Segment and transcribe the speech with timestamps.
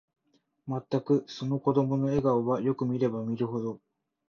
[0.65, 3.79] まったく、その子供の笑顔は、よく見れば見るほど、